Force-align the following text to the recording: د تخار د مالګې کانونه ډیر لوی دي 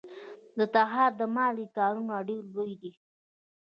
د 0.57 0.59
تخار 0.75 1.11
د 1.19 1.21
مالګې 1.35 1.67
کانونه 1.77 2.15
ډیر 2.27 2.43
لوی 2.53 2.73
دي 2.81 2.91